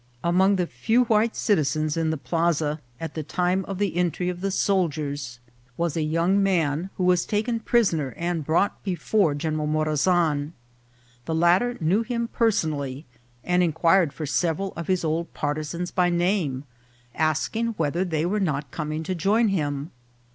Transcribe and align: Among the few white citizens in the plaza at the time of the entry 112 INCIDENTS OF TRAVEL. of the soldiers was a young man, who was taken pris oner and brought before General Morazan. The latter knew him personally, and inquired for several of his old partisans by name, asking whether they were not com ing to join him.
Among 0.23 0.55
the 0.55 0.65
few 0.65 1.03
white 1.03 1.35
citizens 1.35 1.95
in 1.95 2.09
the 2.09 2.17
plaza 2.17 2.81
at 2.99 3.13
the 3.13 3.21
time 3.21 3.63
of 3.67 3.77
the 3.77 3.95
entry 3.95 4.31
112 4.31 4.35
INCIDENTS 4.45 4.59
OF 4.63 4.93
TRAVEL. 4.95 5.05
of 5.05 5.15
the 5.19 5.21
soldiers 5.21 5.39
was 5.77 5.95
a 5.95 6.01
young 6.01 6.41
man, 6.41 6.89
who 6.97 7.03
was 7.03 7.23
taken 7.27 7.59
pris 7.59 7.93
oner 7.93 8.11
and 8.17 8.43
brought 8.43 8.83
before 8.83 9.35
General 9.35 9.67
Morazan. 9.67 10.53
The 11.25 11.35
latter 11.35 11.77
knew 11.79 12.01
him 12.01 12.29
personally, 12.29 13.05
and 13.43 13.61
inquired 13.61 14.11
for 14.11 14.25
several 14.25 14.73
of 14.75 14.87
his 14.87 15.05
old 15.05 15.31
partisans 15.35 15.91
by 15.91 16.09
name, 16.09 16.63
asking 17.13 17.75
whether 17.77 18.03
they 18.03 18.25
were 18.25 18.39
not 18.39 18.71
com 18.71 18.91
ing 18.91 19.03
to 19.03 19.13
join 19.13 19.49
him. 19.49 19.91